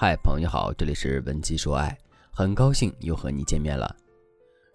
[0.00, 1.98] 嗨，朋友好，这里是文姬说爱，
[2.30, 3.96] 很高兴又和你见面了。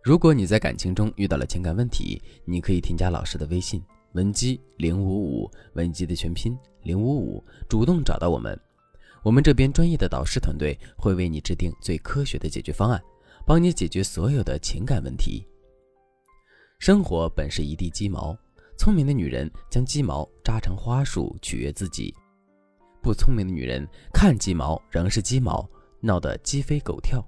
[0.03, 3.81] 如果你在感情中遇到了情感问题，你可以添加老师的微信
[4.15, 8.59] 文姬零五五，文姬的全拼零五五，主动找到我们，
[9.23, 13.01] 我们这边专业的导师团队会为你制定最科学的解决方案，
[13.47, 15.47] 帮你解决所有的情感问题。
[16.79, 18.37] 生活本是一地鸡毛，
[18.77, 22.13] 聪明的女人将鸡毛扎成花束取悦自己。
[23.03, 27.21] 不聪明的女人看鸡毛仍是鸡毛，闹得鸡飞狗跳。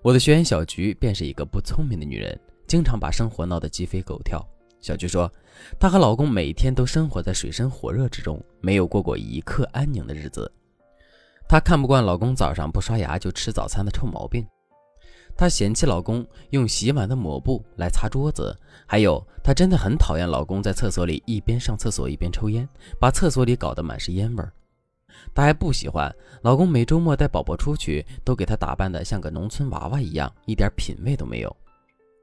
[0.00, 4.42] 我的学员小菊便是一个不聪明的女人，经常把生活闹得鸡飞狗跳。
[4.80, 5.30] 小菊说，
[5.78, 10.50] 她和老公每天都生活在水深火热之中，没有过过一刻安宁的日子。
[11.46, 14.44] 她看不惯老公早上不刷牙就吃早餐的臭毛病，
[15.36, 22.66] 她嫌弃老公用洗碗的抹布来擦桌子，还有她真的很讨厌老公在厕所里一边上厕所一边抽烟，
[22.98, 24.52] 把厕所里搞得满是烟味儿。
[25.34, 31.56] 她还不喜欢老公每周末带宝宝出去，都给她打扮得像个农村娃娃一样，一点品味都没有。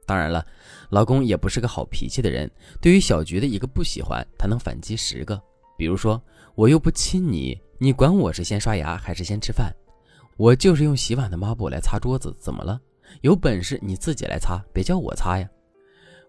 [0.06, 0.46] 当然了，
[0.90, 2.50] 老公也不是个好脾气的人。
[2.82, 5.40] 对于小菊的一个不喜欢，他能反击十个。
[5.78, 6.22] 比如说，
[6.56, 9.72] 我又不亲你，你管我是先刷牙还是先吃饭？
[10.36, 12.80] 我就是用洗碗的抹布来擦桌子，怎么了？
[13.22, 15.48] 有本事你自己来擦，别叫我擦呀！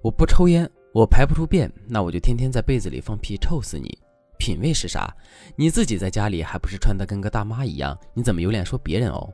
[0.02, 3.98] 我不抽烟，我排不出便，那我就天天在被子里放屁，臭死你！
[4.40, 5.14] 品味是啥？
[5.54, 7.96] 你自己在家里还不是穿得跟个大妈一样？
[8.14, 9.30] 你怎么有脸说别人哦？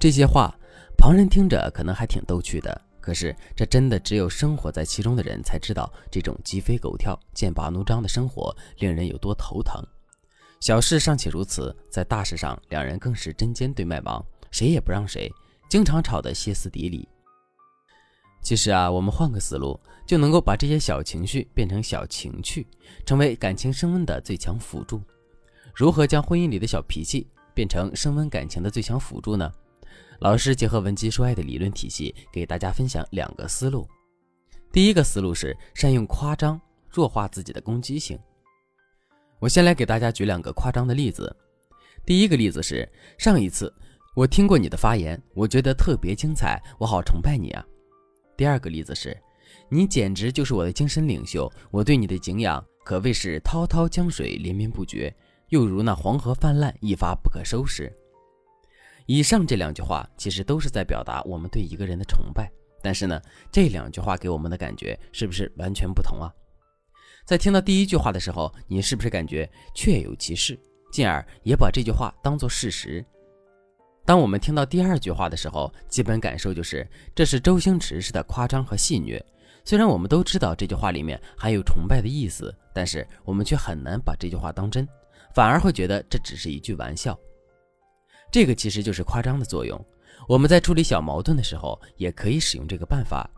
[0.00, 0.58] 这些话，
[0.96, 9.84] 旁人听着可能还挺逗趣的，可是这真的只有生活在其中的人才知道，这种鸡飞狗跳、剑拔弩张的生活令人有多头疼。
[10.60, 15.30] 小事尚且如此，在大事上，两人更是针尖对麦芒，谁也不让谁，
[15.68, 17.06] 经常吵得歇斯底里。
[18.44, 22.66] 其实啊，我们换个思路，就能够把这些小情绪变成小情趣，
[23.06, 25.00] 成为感情升温的最强辅助。
[25.74, 29.50] 如何将婚姻里的小脾气变成升温感情的最强辅助呢？
[30.20, 33.88] 老师结合文姬说爱的理论体系，给大家分享两个思路。
[34.70, 38.18] 第一个思路是善用夸张，弱化自己的攻击性。
[39.38, 41.34] 我先来给大家举两个夸张的例子。
[42.04, 43.72] 第一个例子是上一次
[44.14, 47.64] 我听过你的发言，我觉得特别精彩，我好崇拜你啊。
[48.36, 49.16] 第二个例子是，
[49.68, 55.14] 你简直就是我的精神领袖，我对你的敬仰可谓是滔滔江水连绵不绝，
[55.48, 57.92] 又如那黄河泛滥一发不可收拾。
[59.06, 62.50] 以上这两句话其实都是在表达我们对一个人的崇拜，
[62.82, 63.20] 但是呢，
[63.52, 66.32] 这两句话给我们的感觉是不是完全不同啊？
[67.24, 70.58] 在听到第一句话的时候，你是不是感觉确有其事，
[70.90, 73.04] 进而也把这句话当作事实？
[74.06, 79.18] 当我们听到第二句话的时候，基本感受就是这是周星驰式的夸张和戏谑。
[79.64, 84.86] 虽然我们都知道这句话里面含有崇拜的意思，但是我们却很难把这句话当真，
[85.34, 87.18] 反而会觉得这只是一句玩笑。
[88.30, 89.82] 这个其实就是夸张的作用。
[90.28, 93.28] 我们在处理小矛盾的时候，也可以使用这个办法，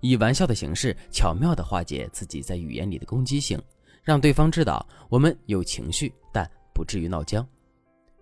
[0.00, 3.60] 以玩笑的形式巧妙地化解自己在语言里的攻击性，
[4.04, 7.44] 让对方知道我们有情绪，但不至于闹僵。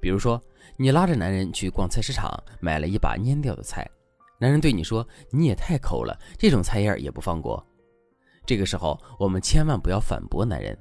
[0.05, 0.39] 比如说。
[0.77, 3.89] 你拉着男人去逛菜市场，买了一把蔫掉的菜，
[4.41, 7.65] 男人对你说：“你也太抠了，这种菜叶也不放过。”
[8.45, 10.77] 这个时候，我们千万不要反驳男人，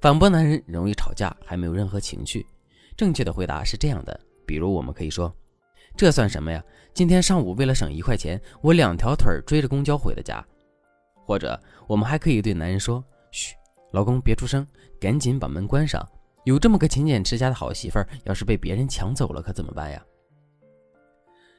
[0.00, 2.46] 反驳男人容易吵架，还没有任何情绪。
[2.96, 5.30] 正确的回答是这样的：比如，我们可以说
[5.94, 6.64] ：“这算什么呀？
[6.94, 10.42] 今天上午为了省一块钱，我两条腿追着公交回的家。”
[11.26, 13.54] 或者，我们还可以对男人说：“嘘，
[13.92, 14.66] 老公别出声，
[14.98, 16.02] 赶紧把门关上。”
[16.44, 20.04] 有这么个勤俭持家的好媳妇儿，要是被别人抢走了，可怎么办呀？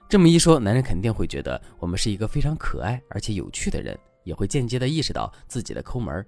[0.08, 6.24] 这么一说，男人肯定会觉得我们是一个非常可爱而且有趣的人，也会间接的意识到自己的抠门。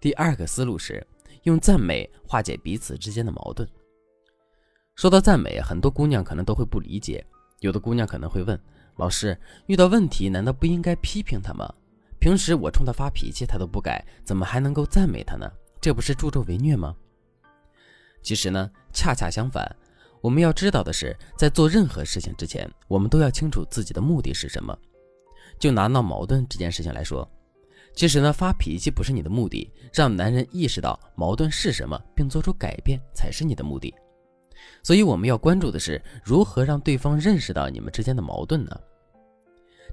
[0.00, 1.04] 第二个思路是
[1.42, 3.68] 用赞美化解彼此之间的矛盾。
[4.94, 7.24] 说到赞美，很多姑娘可能都会不理解，
[7.58, 8.58] 有的姑娘可能会问
[8.96, 9.36] 老师：
[9.66, 11.68] 遇到问题难道不应该批评他吗？
[12.20, 15.50] 平时我冲他发脾气他都不改，怎么还能够赞美他呢？
[15.80, 16.94] 这不是助纣为虐吗？
[18.22, 19.74] 其实呢，恰恰相反，
[20.20, 24.76] 我们要知道的是，在做任何事情之前，我们都要清楚自己的目的是什么。
[25.58, 27.28] 就拿闹矛盾这件事情来说，
[27.94, 33.94] 其实呢，发脾气不是你的目的，让男人意识到矛盾是什么，并做出改变才是你的目的。
[34.82, 38.80] 所以我们要关注的是如何让对方认识到你们之间的矛盾呢？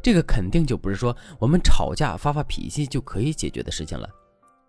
[0.03, 4.07] 这个肯定就不是说我们吵架发发脾气就可以解决的事情了。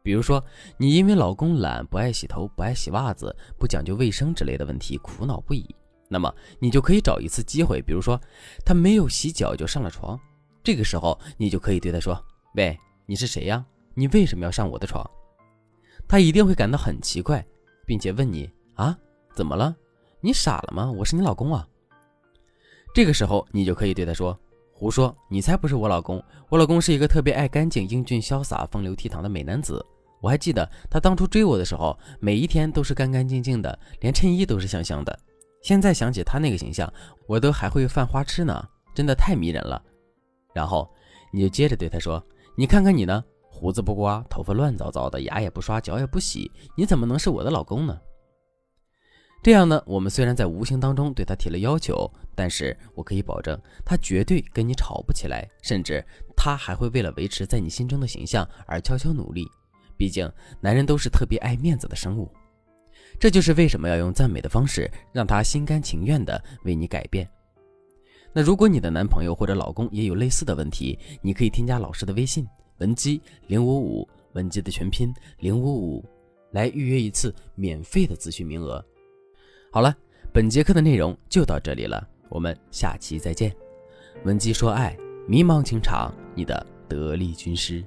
[0.03, 0.43] 比如说，
[0.79, 5.75] 你因为老公懒、不爱洗头、不爱洗袜子、不讲究卫生之类的问题苦恼不已，
[6.09, 8.19] 那么你就可以找一次机会，比如说
[8.65, 10.19] 他没有洗脚就上了床，
[10.63, 12.19] 这个时候你就可以对他说
[12.57, 13.65] ：“喂，你是谁呀？
[13.95, 15.09] 你为什么要上我的床？”
[16.09, 17.45] 他一定会感到很奇怪，
[17.85, 18.97] 并且问你：“啊，
[19.35, 19.77] 怎么了？
[20.21, 20.91] 你傻了吗？
[20.91, 21.69] 我是你老公啊！”
[22.95, 24.39] 这个时候，你就可以对他说
[24.81, 26.23] ：“胡说，你才不是我老公！
[26.49, 29.85] 我老公是一个特别爱干净、英俊潇洒、风流倜傥的美男子。
[30.21, 35.19] 我还记得他当初追我的时候，每一天都是干干净净的，连衬衣都是香香的。
[35.65, 36.89] 现在想起他那个形象，
[37.27, 38.65] 我都还会犯花痴呢，
[38.95, 39.83] 真的太迷人了。”
[40.55, 40.89] 然后
[41.33, 42.25] 你就接着对他说
[42.57, 47.99] ：“你看看你呢，胡子不刮，头发乱糟糟的，牙也不刷，脚也不洗，你怎么能是我的老公呢？”
[49.41, 56.05] 这样呢，我们虽然在无形当中对他提了要求，但是我可以保证，他绝对跟你吵不起来，甚至
[56.37, 59.47] 他还会为了维持在你心中的形象而悄悄努力。
[59.97, 60.31] 毕竟，
[60.61, 62.31] 男人都是特别爱面子的生物，
[63.19, 67.29] 这就是为什么要用赞美的方式让他心甘情愿的为你改变。
[68.33, 72.47] 那如果你的男朋友或者老公也有类似的问题，你可以添加老师的微信
[72.79, 76.05] 文姬零五五，文姬的全拼零五五，
[76.51, 78.85] 来预约一次免费的咨询名额。
[79.71, 79.95] 好了，
[80.33, 83.55] 本节课的内容就到这里了，我们下期再见。
[84.25, 87.85] 文姬说爱，迷茫情场，你的得力军师。